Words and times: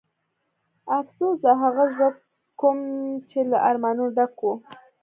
افسوس 0.97 1.35
د 1.45 1.47
هغه 1.61 1.83
زړه 1.95 2.09
کوم 2.59 2.77
چې 3.29 3.39
له 3.51 3.57
ارمانونو 3.69 4.13
ډک 4.15 4.35
و. 4.43 4.47